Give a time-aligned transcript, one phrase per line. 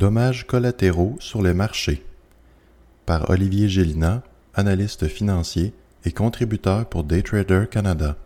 [0.00, 2.02] Dommages collatéraux sur les marchés
[3.04, 4.22] par Olivier Gélina,
[4.54, 5.74] analyste financier
[6.06, 8.16] et contributeur pour Daytrader Canada.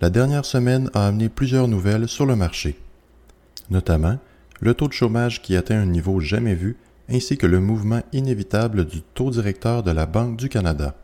[0.00, 2.78] La dernière semaine a amené plusieurs nouvelles sur le marché,
[3.68, 4.18] notamment
[4.60, 6.78] le taux de chômage qui atteint un niveau jamais vu
[7.10, 10.94] ainsi que le mouvement inévitable du taux directeur de la Banque du Canada.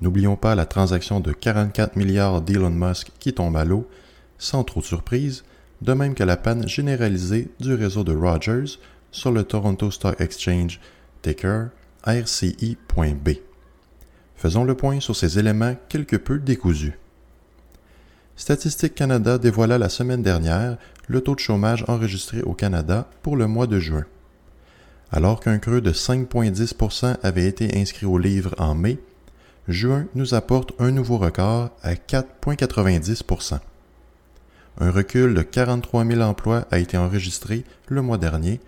[0.00, 3.88] N'oublions pas la transaction de 44 milliards d'Elon Musk qui tombe à l'eau,
[4.38, 5.42] sans trop de surprise,
[5.82, 8.78] de même que la panne généralisée du réseau de Rogers
[9.10, 10.80] sur le Toronto Stock Exchange,
[11.22, 11.68] ticker
[12.06, 13.28] RCI.B.
[14.36, 16.98] Faisons le point sur ces éléments quelque peu décousus.
[18.36, 20.78] Statistique Canada dévoila la semaine dernière
[21.08, 24.06] le taux de chômage enregistré au Canada pour le mois de juin.
[25.12, 28.98] Alors qu'un creux de 5,10% avait été inscrit au livre en mai,
[29.68, 33.24] juin nous apporte un nouveau record à 4,90
[34.78, 38.60] Un recul de 43 000 emplois a été enregistré le mois dernier,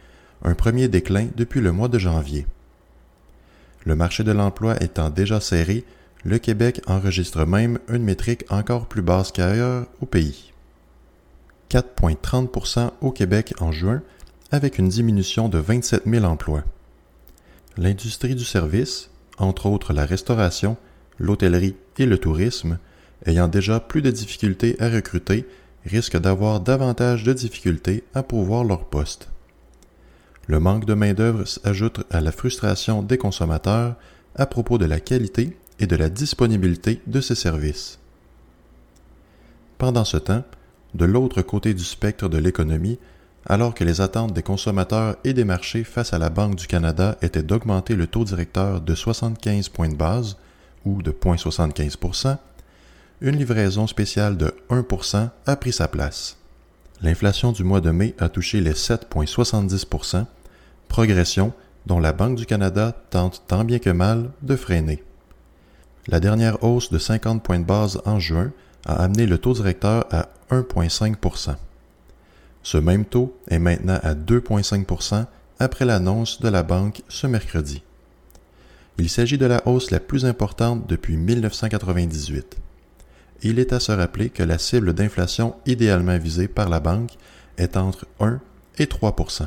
[0.42, 2.46] un premier déclin depuis le mois de janvier.
[3.84, 5.84] Le marché de l'emploi étant déjà serré,
[6.24, 10.52] le Québec enregistre même une métrique encore plus basse qu'ailleurs au pays.
[11.70, 14.02] 4,30% au Québec en juin
[14.50, 16.62] avec une diminution de 27 000 emplois.
[17.78, 20.76] L'industrie du service, entre autres la restauration,
[21.18, 22.78] l'hôtellerie et le tourisme,
[23.24, 25.46] ayant déjà plus de difficultés à recruter,
[25.84, 29.28] risque d'avoir davantage de difficultés à pourvoir leurs postes.
[30.46, 33.94] Le manque de main-d'œuvre s'ajoute à la frustration des consommateurs
[34.36, 37.98] à propos de la qualité et de la disponibilité de ces services.
[39.78, 40.44] Pendant ce temps,
[40.94, 42.98] de l'autre côté du spectre de l'économie,
[43.46, 47.16] alors que les attentes des consommateurs et des marchés face à la Banque du Canada
[47.22, 50.36] étaient d'augmenter le taux directeur de 75 points de base,
[50.84, 51.96] ou de 0,75
[53.22, 56.36] une livraison spéciale de 1% a pris sa place.
[57.00, 60.26] L'inflation du mois de mai a touché les 7,70%
[60.88, 61.52] progression
[61.86, 65.02] dont la Banque du Canada tente tant bien que mal de freiner.
[66.08, 68.52] La dernière hausse de 50 points de base en juin
[68.84, 71.54] a amené le taux directeur à 1,5%
[72.62, 75.26] ce même taux est maintenant à 2,5%
[75.58, 77.82] après l'annonce de la banque ce mercredi.
[78.98, 82.56] Il s'agit de la hausse la plus importante depuis 1998.
[83.42, 87.12] Il est à se rappeler que la cible d'inflation idéalement visée par la banque
[87.58, 88.40] est entre 1
[88.78, 89.46] et 3%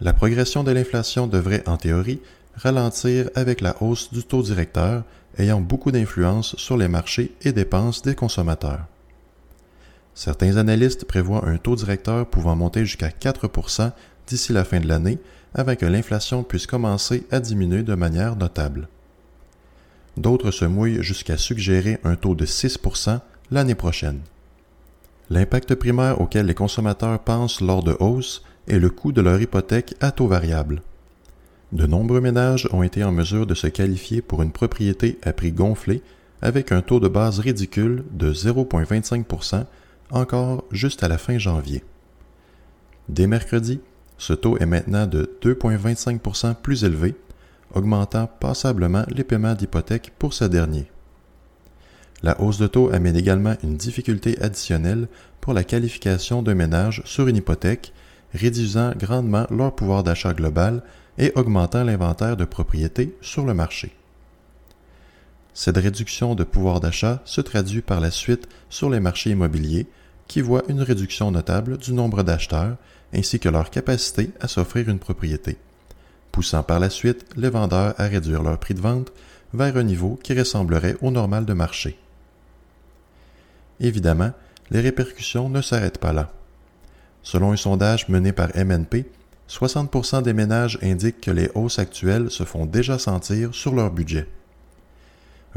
[0.00, 2.20] La progression de l'inflation devrait, en théorie,
[2.54, 5.04] ralentir avec la hausse du taux directeur
[5.38, 8.86] ayant beaucoup d'influence sur les marchés et dépenses des consommateurs.
[10.14, 13.92] Certains analystes prévoient un taux directeur pouvant monter jusqu'à 4%
[14.26, 15.18] d'ici la fin de l'année
[15.54, 18.88] avant que l'inflation puisse commencer à diminuer de manière notable.
[20.16, 24.20] D'autres se mouillent jusqu'à suggérer un taux de 6% l'année prochaine.
[25.28, 29.94] L'impact primaire auquel les consommateurs pensent lors de hausse est le coût de leur hypothèque
[30.00, 30.82] à taux variable.
[31.72, 35.52] De nombreux ménages ont été en mesure de se qualifier pour une propriété à prix
[35.52, 36.02] gonflé
[36.42, 39.64] avec un taux de base ridicule de 0,25%
[40.10, 41.82] encore juste à la fin janvier.
[43.08, 43.80] Dès mercredi,
[44.18, 47.14] ce taux est maintenant de 2,25% plus élevé,
[47.74, 50.90] augmentant passablement les paiements d'hypothèque pour ce dernier.
[52.22, 55.08] La hausse de taux amène également une difficulté additionnelle
[55.40, 57.92] pour la qualification d'un ménage sur une hypothèque,
[58.34, 60.82] réduisant grandement leur pouvoir d'achat global
[61.18, 63.94] et augmentant l'inventaire de propriétés sur le marché.
[65.54, 69.86] Cette réduction de pouvoir d'achat se traduit par la suite sur les marchés immobiliers,
[70.28, 72.76] qui voient une réduction notable du nombre d'acheteurs
[73.14, 75.56] ainsi que leur capacité à s'offrir une propriété,
[76.36, 79.10] poussant par la suite les vendeurs à réduire leur prix de vente
[79.54, 81.98] vers un niveau qui ressemblerait au normal de marché.
[83.80, 84.32] Évidemment,
[84.70, 86.30] les répercussions ne s'arrêtent pas là.
[87.22, 89.06] Selon un sondage mené par MNP,
[89.48, 94.28] 60% des ménages indiquent que les hausses actuelles se font déjà sentir sur leur budget.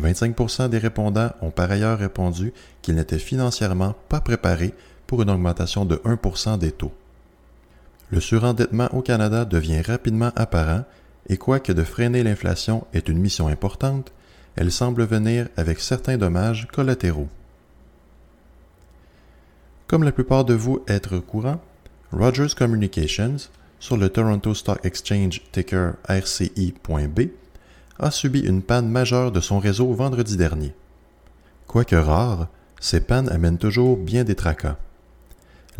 [0.01, 4.73] 25% des répondants ont par ailleurs répondu qu'ils n'étaient financièrement pas préparés
[5.07, 6.93] pour une augmentation de 1% des taux.
[8.11, 10.83] Le surendettement au Canada devient rapidement apparent
[11.27, 14.11] et quoique de freiner l'inflation est une mission importante,
[14.56, 17.29] elle semble venir avec certains dommages collatéraux.
[19.88, 21.61] Comme la plupart de vous être au courant,
[22.11, 23.38] Rogers Communications,
[23.79, 27.19] sur le Toronto Stock Exchange ticker RCI.B,
[28.00, 30.73] a subi une panne majeure de son réseau vendredi dernier.
[31.67, 32.47] Quoique rare,
[32.79, 34.77] ces pannes amènent toujours bien des tracas.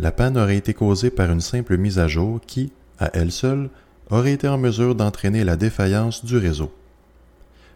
[0.00, 3.68] La panne aurait été causée par une simple mise à jour qui, à elle seule,
[4.08, 6.72] aurait été en mesure d'entraîner la défaillance du réseau.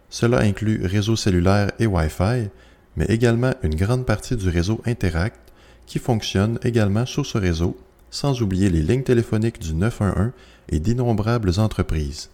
[0.09, 2.49] Cela inclut réseau cellulaire et Wi-Fi,
[2.95, 5.39] mais également une grande partie du réseau Interact
[5.85, 7.77] qui fonctionne également sur ce réseau,
[8.09, 10.31] sans oublier les lignes téléphoniques du 911
[10.69, 12.31] et d'innombrables entreprises.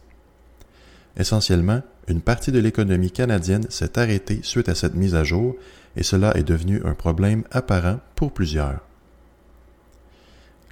[1.17, 5.57] Essentiellement, une partie de l'économie canadienne s'est arrêtée suite à cette mise à jour
[5.97, 8.79] et cela est devenu un problème apparent pour plusieurs.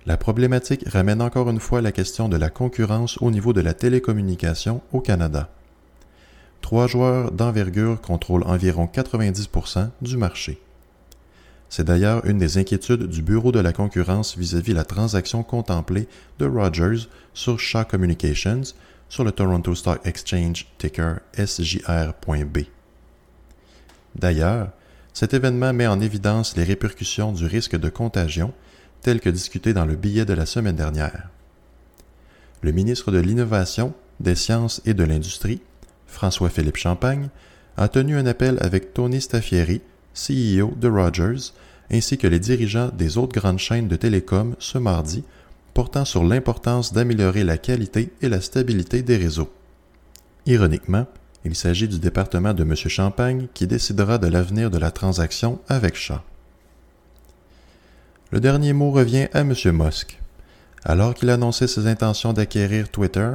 [0.05, 3.73] La problématique ramène encore une fois la question de la concurrence au niveau de la
[3.73, 5.49] télécommunication au Canada.
[6.61, 10.59] Trois joueurs d'envergure contrôlent environ 90% du marché.
[11.69, 16.07] C'est d'ailleurs une des inquiétudes du Bureau de la concurrence vis-à-vis la transaction contemplée
[16.39, 18.73] de Rogers sur Shaw Communications
[19.07, 22.59] sur le Toronto Stock Exchange ticker SJR.B.
[24.15, 24.69] D'ailleurs,
[25.13, 28.53] cet événement met en évidence les répercussions du risque de contagion
[29.01, 31.29] tel que discuté dans le billet de la semaine dernière.
[32.61, 35.61] Le ministre de l'Innovation, des Sciences et de l'Industrie,
[36.07, 37.29] François-Philippe Champagne,
[37.77, 39.81] a tenu un appel avec Tony Staffieri,
[40.13, 41.53] CEO de Rogers,
[41.91, 45.23] ainsi que les dirigeants des autres grandes chaînes de télécom ce mardi,
[45.73, 49.51] portant sur l'importance d'améliorer la qualité et la stabilité des réseaux.
[50.45, 51.07] Ironiquement,
[51.45, 52.75] il s'agit du département de M.
[52.75, 56.19] Champagne qui décidera de l'avenir de la transaction avec Shaw.
[58.31, 59.55] Le dernier mot revient à M.
[59.73, 60.19] Musk.
[60.83, 63.31] Alors qu'il annonçait ses intentions d'acquérir Twitter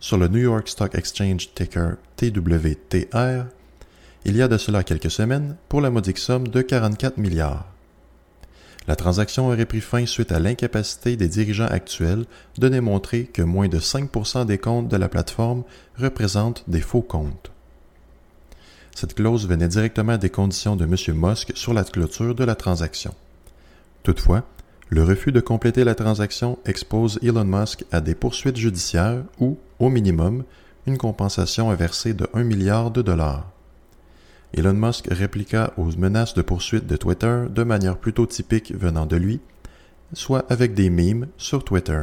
[0.00, 3.46] sur le New York Stock Exchange ticker TWTR,
[4.24, 7.66] il y a de cela quelques semaines, pour la modique somme de 44 milliards.
[8.88, 12.24] La transaction aurait pris fin suite à l'incapacité des dirigeants actuels
[12.58, 15.62] de démontrer que moins de 5% des comptes de la plateforme
[15.96, 17.52] représentent des faux comptes.
[18.96, 20.96] Cette clause venait directement des conditions de M.
[21.14, 23.14] Musk sur la clôture de la transaction.
[24.02, 24.44] Toutefois,
[24.88, 29.88] le refus de compléter la transaction expose Elon Musk à des poursuites judiciaires ou, au
[29.88, 30.44] minimum,
[30.86, 33.50] une compensation à verser de 1 milliard de dollars.
[34.54, 39.16] Elon Musk répliqua aux menaces de poursuite de Twitter de manière plutôt typique venant de
[39.16, 39.40] lui,
[40.12, 42.02] soit avec des mimes sur Twitter.